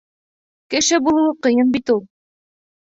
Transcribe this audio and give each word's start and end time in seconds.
Кеше 0.75 1.01
булыуы 1.09 1.37
ҡыйын 1.49 1.71
бит 1.77 1.97
ул. 1.99 2.05